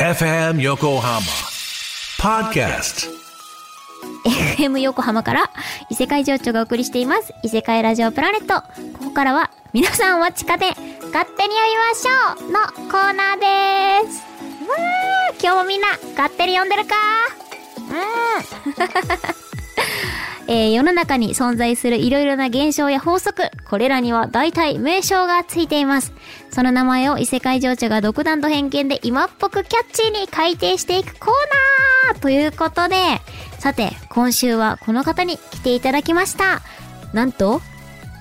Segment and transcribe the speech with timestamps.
[0.00, 1.20] FM 横浜
[4.24, 5.50] FM 横浜から
[5.90, 7.34] 異世界情緒がお送りしています。
[7.42, 8.62] 異世界ラジオプラネット。
[8.96, 10.68] ここからは皆さんお待ちかね
[11.12, 14.22] 勝手に呼びましょうのコーナーです。
[14.68, 16.94] わー今日もみんな勝手に呼んでるか。
[17.90, 19.47] うん。
[20.50, 26.14] えー世の中に存在するいろいろな現象や法則、これらには大体名称がついています。
[26.50, 31.34] その名前を異世界情緒が独断と偏見で今っぽくキャッチーに改定していくコー
[32.12, 32.96] ナーということで、
[33.58, 36.62] さて、今週はこの方に来ていただきました。
[37.12, 37.60] なんと、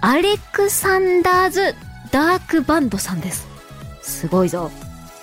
[0.02, 1.76] アレクサンダーズ・
[2.12, 3.48] ダークバンドさんです。
[4.02, 4.70] すごいぞ。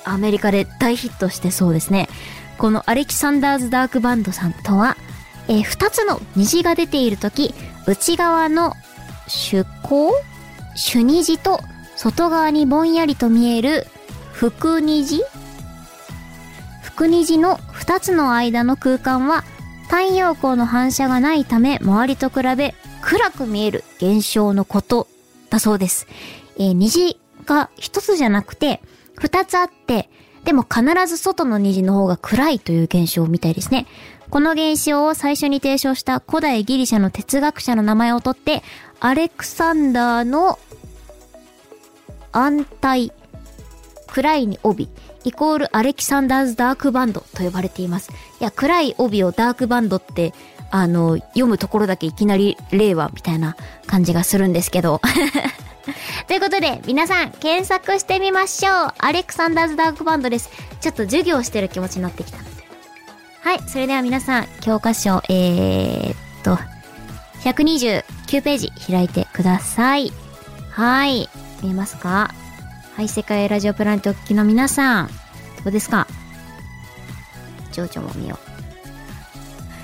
[0.05, 2.09] アメリカで大ヒットしてそうですね。
[2.57, 4.96] このアレキサンダーズ・ダークバンドさんとは、
[5.48, 7.55] えー二つの虹が出ているとき、
[7.87, 8.75] 内側の
[9.29, 10.12] 主光
[10.75, 11.61] 主虹と
[11.97, 13.87] 外側にぼんやりと見える
[14.33, 15.23] 福虹
[16.83, 19.45] 福虹の二つの間の空間は
[19.85, 25.07] 太陽光の反射がないため周りと比べ暗く見える現象のこと
[25.51, 26.07] だそうです。
[26.57, 28.80] えー虹が一つじゃなくて
[29.18, 30.09] 二つあって
[30.45, 33.87] でも必ず外の虹の方が暗いという現象みたいですね。
[34.30, 38.62] この現象を最初に提唱した古代ギリシャの哲学者の名前を取って、
[39.00, 40.59] アレクサンダーの
[42.32, 43.12] 安泰、
[44.09, 44.88] 暗いに帯、
[45.24, 48.10] イコールアレキサンダーズダークバンドと呼ばれています。
[48.40, 50.34] いや、暗い帯をダークバンドって、
[50.70, 53.56] あの、読むところだけいきなり令和みたいな
[53.87, 55.00] 感じがするんですけど。
[56.27, 58.95] ということで、皆さん、検索してみましょう。
[58.99, 60.51] アレクサンダーズダークバンドです。
[60.80, 62.51] ちょっと授業してる気持ちになってきたので。
[63.43, 66.59] はい、それでは皆さん、教科書、えー、っと、
[67.43, 68.03] 129
[68.43, 70.12] ページ開いてください。
[70.71, 71.28] はい、
[71.62, 72.32] 見えますか？
[72.97, 75.09] はい、世界ラジオプラネットお聞きの皆さん、
[75.62, 76.06] どうですか？
[77.72, 78.55] 情緒も見よう。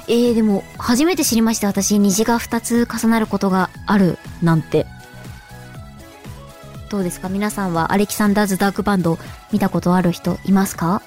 [0.08, 1.68] えー、でも、初めて知りました。
[1.68, 4.86] 私、虹が2つ重なることがあるなんて。
[6.90, 7.28] どうですか？
[7.28, 9.16] 皆さんはアレキサンダーズダークバンド
[9.52, 11.02] 見たことある人いますか？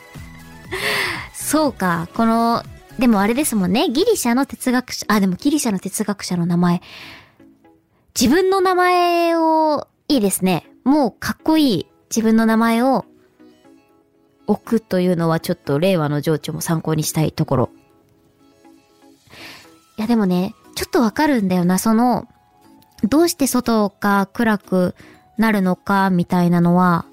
[1.32, 2.08] そうか。
[2.14, 2.62] この、
[2.98, 3.90] でもあれですもんね。
[3.90, 6.80] ギリシャの哲学者、あ、でもギリシャの哲学者の名前。
[8.18, 10.66] 自分の名前を、いいですね。
[10.84, 13.04] もうかっこいい自分の名前を
[14.46, 17.70] 置くというのはちょっと令和の情緒も参考にしたいところ。
[19.98, 21.78] いやでもね、ちょっとわかるんだよな。
[21.78, 22.26] その、
[23.04, 24.94] どうして外が暗く
[25.38, 27.04] なるのかみたいなのは、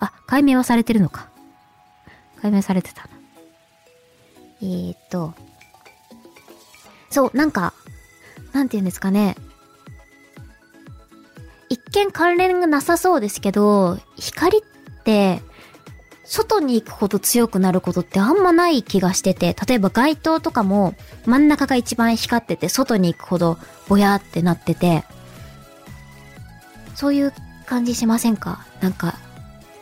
[0.00, 1.28] あ、解明はされてるのか。
[2.40, 3.08] 解明されてたな。
[4.62, 5.34] えーっと、
[7.10, 7.74] そう、なんか、
[8.52, 9.36] なんて言うんですかね。
[11.68, 14.62] 一見関連がなさそうですけど、光っ
[15.04, 15.42] て、
[16.32, 20.94] 外に行くほど強くなることってあんまない気がしてて、例えば街灯とかも
[21.26, 25.04] 真ん中が一番光ってて、外に行くほどぼやーってなってて、
[26.94, 27.34] そういう
[27.66, 28.64] 感じしませんか？
[28.80, 29.18] なんか、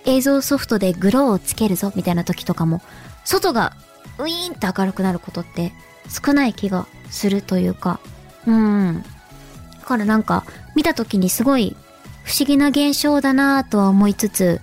[0.07, 2.83] 映像ソフトでグローをつけるぞみたいな時とかも、
[3.25, 3.77] 外が
[4.19, 5.73] ウィーンって明るくなることって
[6.09, 8.01] 少ない気がするというか、
[8.49, 9.05] うん。
[9.79, 10.43] だからなんか、
[10.75, 11.77] 見た時にすごい
[12.25, 14.61] 不思議な現象だなぁとは思いつつ、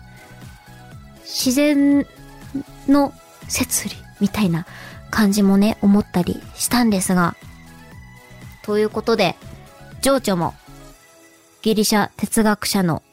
[1.37, 2.07] 自然
[2.87, 3.13] の
[3.47, 4.65] 摂理みたいな
[5.11, 7.35] 感じもね、思ったりしたんですが、
[8.63, 9.35] ということで、
[10.01, 10.55] 情緒も
[11.61, 13.03] ギリシャ哲学者の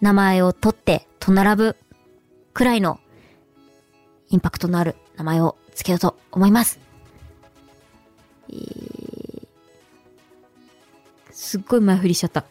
[0.00, 1.76] 名前を取ってと並ぶ
[2.54, 3.00] くらいの
[4.28, 6.78] インパクトのある名前を付けようと思います。
[8.50, 9.06] えー
[11.36, 12.44] すっごい前振りしちゃった。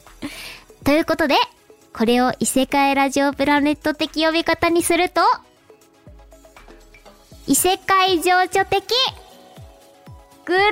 [0.84, 1.34] ということで、
[1.94, 5.20] これを異世界ラジオプラネット的呼び方にすると、
[7.46, 8.82] 異世界情緒的
[10.44, 10.70] グロー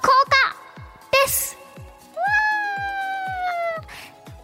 [0.00, 0.56] 効果
[1.26, 1.58] です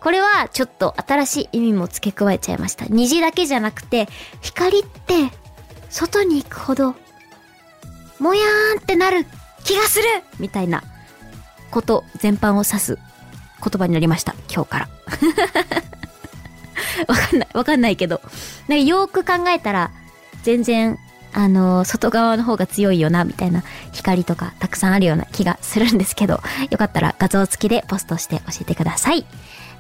[0.00, 2.86] これはちょっと新しい意味も付け加えちゃいました。
[2.86, 4.08] 虹だけじゃなくて、
[4.40, 5.31] 光って
[5.90, 6.94] 外に行くほど、
[8.19, 9.26] もやーんってなる
[9.64, 10.04] 気がする
[10.38, 10.82] みたいな
[11.70, 14.34] こと全般を指す言葉になりました。
[14.52, 14.88] 今日から。
[17.06, 18.20] わかんない、わかんないけど。
[18.68, 19.90] なんかよーく考えたら、
[20.42, 20.98] 全然、
[21.32, 23.62] あのー外側の方が強いよな、みたいな
[23.92, 26.40] 光とかたくさんあるような気がするんですけど、
[26.70, 29.26] よかったら画像付きでポストして教えてください。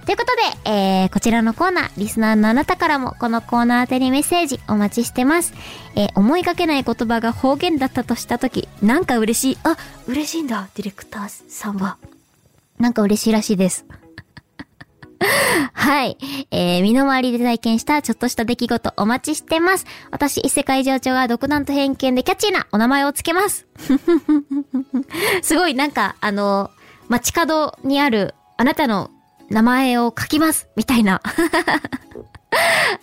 [0.04, 5.52] ということで、えー、こちらのコーナー、リスナーのあなたからもこのコーナー宛てにメッセージお待ちしてます。
[5.96, 9.58] えー、思いがけない言葉が方言だったとしたとき、なんか嬉しい。
[9.64, 9.76] あ、
[10.06, 11.98] 嬉しいんだ、ディレクターさんは。
[12.78, 13.84] なんか嬉しいらしいです。
[15.72, 16.16] はい。
[16.50, 19.86] えー、身の回りで体験したちょっとした出来事お待ちしてます。
[20.10, 23.66] 私、異世界情緒が独断と偏見でキャッチーなお名前をつけます。
[25.42, 26.70] すごい、なんか、あの、
[27.08, 29.10] 街角にあるあなたの
[29.50, 31.20] 名前を書きます、みたいな。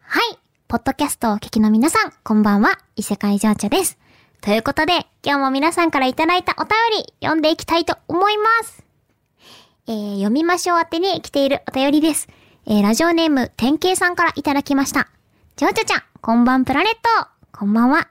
[0.01, 0.39] はい。
[0.67, 3.99] ポッドキャストをお聞きの皆さん、こんばんは、異世界情緒です。
[4.41, 6.71] ということで、今日も皆さんからいただいたお便
[7.05, 8.83] り、読んでいきたいと思います。
[9.87, 12.29] えー、読みましょう宛てに来ているお便りです。
[12.67, 15.09] えー、ラジオネーム、天慶さんからいただきました。
[15.61, 18.09] ちょうちょちゃん、こんばんプラネットこんばんは。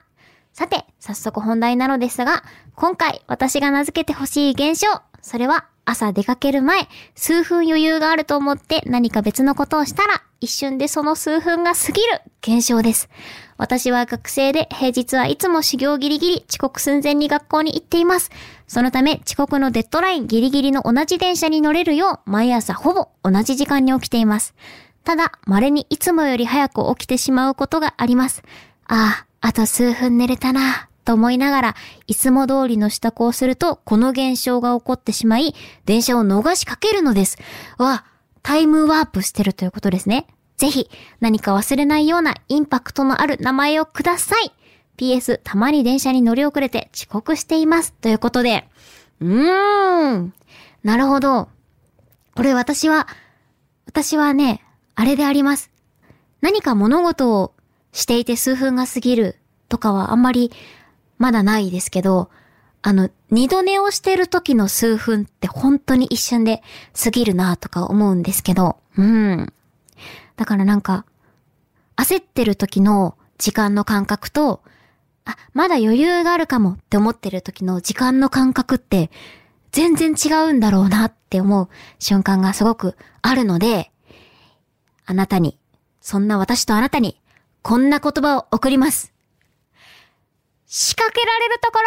[0.52, 2.44] さて、早速本題なのですが、
[2.76, 4.86] 今回私が名付けてほしい現象、
[5.20, 6.86] それは朝出かける前、
[7.16, 13.08] 数分余裕があると思って何か別のことをしたら、一瞬でその数分が過ぎる現象です。
[13.56, 18.30] 私は学生で平日はいつも修行ギリギリ遅刻寸前に学校に行っています。
[18.68, 24.54] そのため遅刻のデッドラインギリギリの同じ電車に乗れるよう毎朝ほぼ同じ時間に起きています。
[25.04, 28.42] ただ、稀にいつもより早く起きてしまうことがあります。
[28.86, 31.76] ああ、あと数分寝れたな、と思いながら、
[32.06, 35.54] いつも通りの支度をすると、この現象が起こってしまい、
[35.86, 37.38] 電車を逃しかけるのです。
[37.78, 38.04] わ、
[38.42, 40.26] タイムワープしてるということですね。
[40.56, 44.52] ぜひ、何か忘れないようなインパクトのある名前をください。
[44.98, 47.94] PS、たまに電車に乗り遅れて遅刻しています。
[47.94, 48.68] ということで。
[49.20, 50.34] うーん。
[50.84, 51.48] なるほど。
[52.36, 53.08] これ私は、
[53.86, 54.62] 私はね、
[54.94, 55.70] あれであります。
[56.40, 57.54] 何か物事を
[57.92, 59.36] していて数分が過ぎる
[59.68, 60.52] とかはあんまり
[61.18, 62.30] まだないですけど、
[62.82, 66.62] あの、二度寝をしてる時の数分って本当に一瞬で
[67.02, 69.52] 過ぎるなとか思うんですけど、うん。
[70.36, 71.04] だからなんか、
[71.96, 74.62] 焦ってる時の時間の感覚と、
[75.26, 79.10] あ、まだ余裕があるかもって思ってる時の時間の感覚って
[79.72, 83.90] 全然違うんだろうなって思う瞬間がすごくあるので、
[85.10, 85.58] あなたに、
[86.00, 87.20] そんな私とあなたに、
[87.62, 89.12] こんな言葉を送ります。
[90.66, 91.80] 仕掛けられるとこ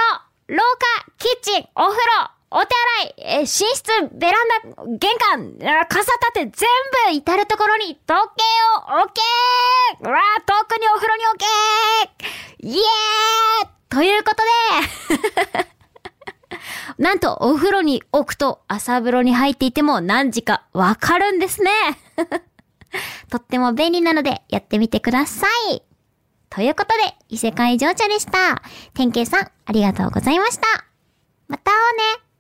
[0.50, 0.62] ろ、廊
[0.98, 3.64] 下、キッチン、お風呂、お手洗い、え寝室、
[4.12, 5.56] ベランダ、玄関、
[5.88, 6.68] 傘立て、全
[7.08, 10.10] 部至るところに時計を置けー。
[10.10, 12.72] うわ遠くにお風呂に置けー。
[12.72, 14.44] イエーということ
[15.56, 15.68] で。
[17.00, 21.72] なんとお風呂に置くと朝風呂に入っていても何時かわかるんですね。
[23.30, 25.82] とっても便利なのでやってみてください。
[26.50, 28.62] ということで、異世界情緒でした。
[28.94, 30.68] 天慶さん、ありがとうございました。
[31.48, 32.33] また会おうね。